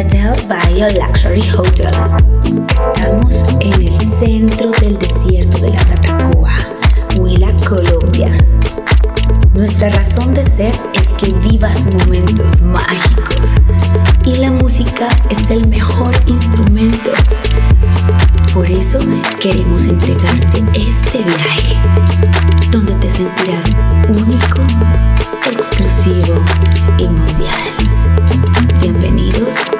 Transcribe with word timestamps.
Batel 0.00 0.32
Bio 0.48 0.86
Luxury 0.98 1.42
Hotel. 1.50 1.90
Estamos 2.70 3.34
en 3.60 3.82
el 3.82 3.98
centro 4.18 4.70
del 4.80 4.98
desierto 4.98 5.58
de 5.58 5.70
la 5.72 5.84
Tatacoa, 5.84 6.56
Huila, 7.18 7.52
Colombia. 7.68 8.34
Nuestra 9.52 9.90
razón 9.90 10.32
de 10.32 10.42
ser 10.42 10.74
es 10.94 11.06
que 11.18 11.34
vivas 11.46 11.84
momentos 11.84 12.62
mágicos 12.62 13.50
y 14.24 14.36
la 14.36 14.50
música 14.50 15.08
es 15.28 15.50
el 15.50 15.66
mejor 15.66 16.14
instrumento. 16.26 17.12
Por 18.54 18.70
eso 18.70 18.98
queremos 19.38 19.82
entregarte 19.82 20.64
este 20.80 21.18
viaje, 21.18 21.76
donde 22.70 22.94
te 22.94 23.10
sentirás 23.10 23.66
único, 24.08 24.62
exclusivo 25.44 26.42
y 26.96 27.06
mundial. 27.06 27.74
Bienvenidos 28.80 29.56
a 29.56 29.79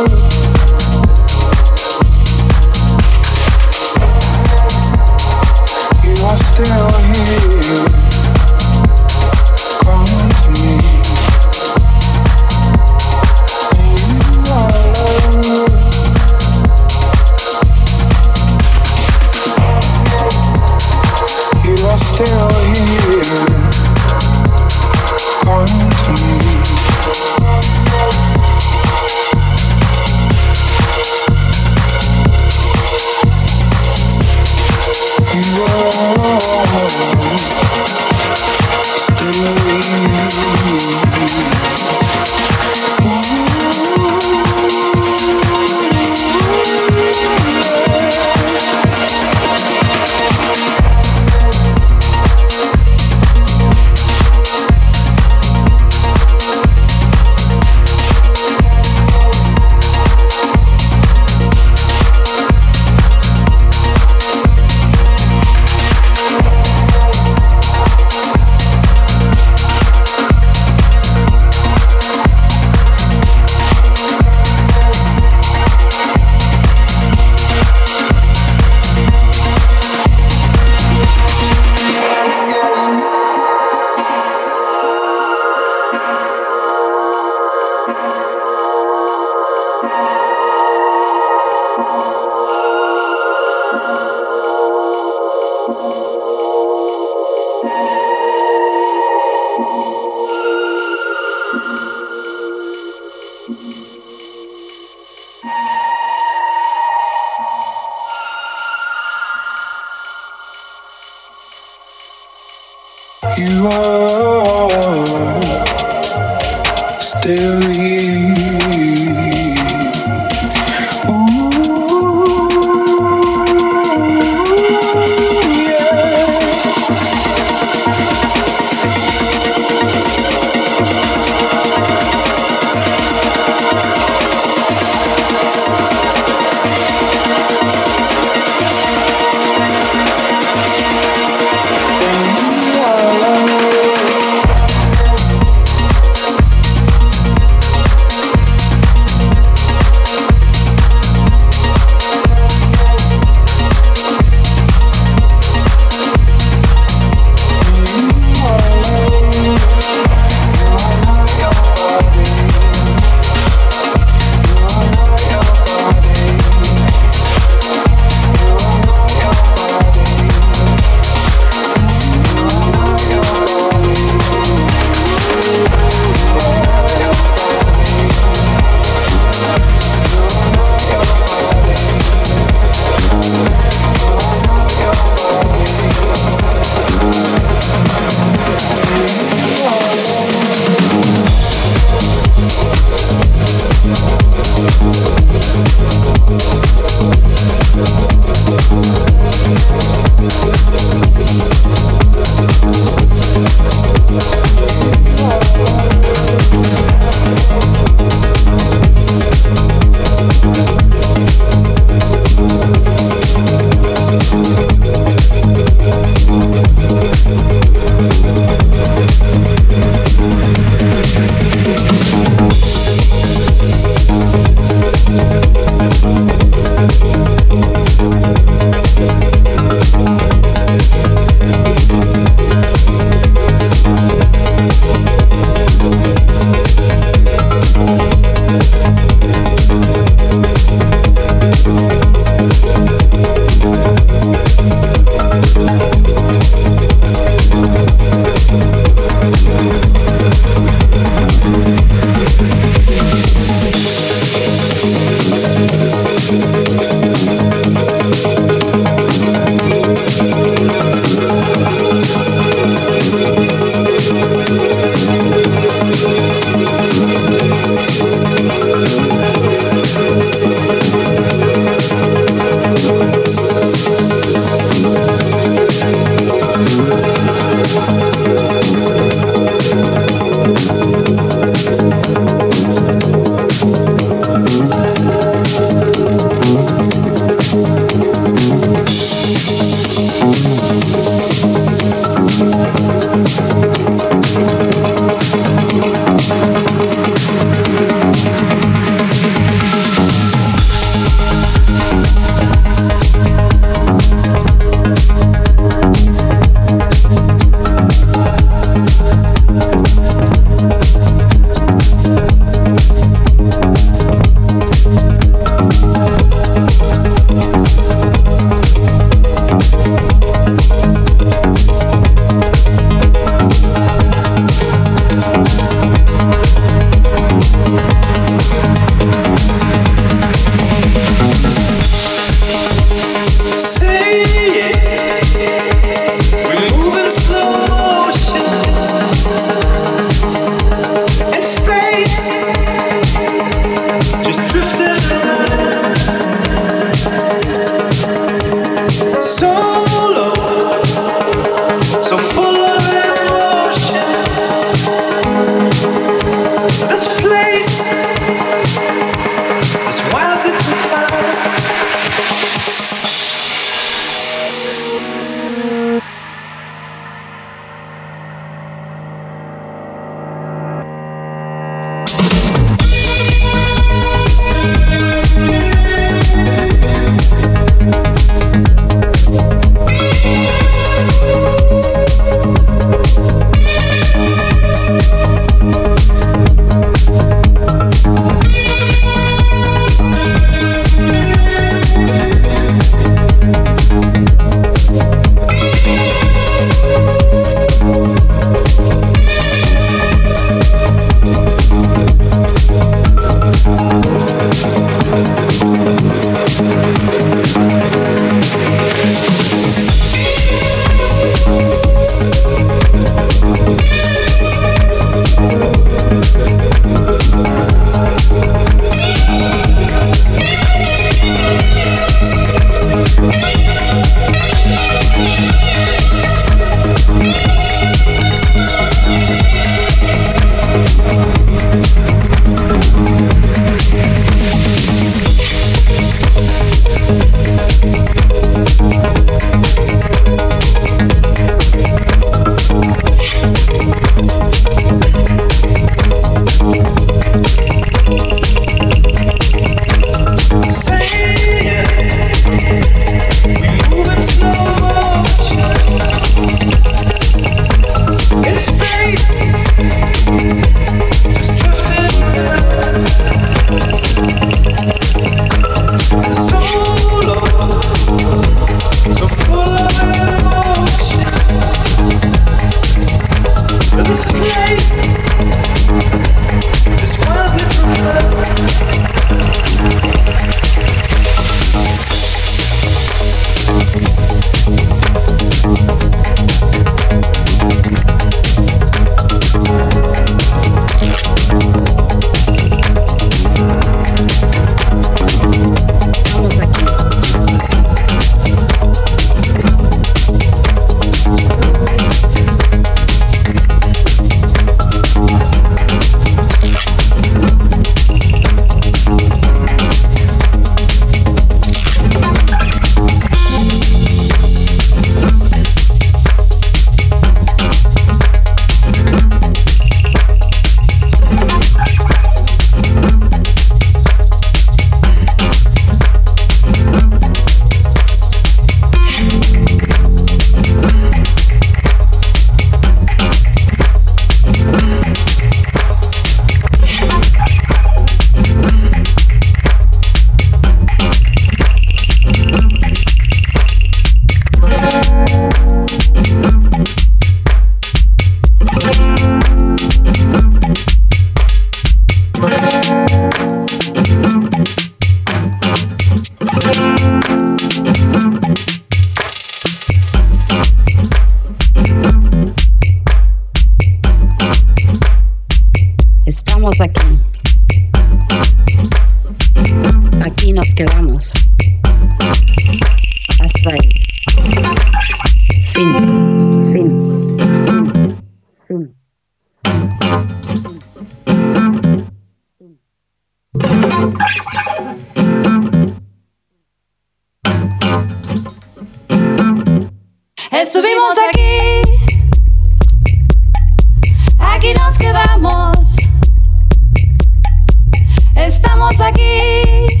Estamos 598.91 599.13
aquí 599.13 600.00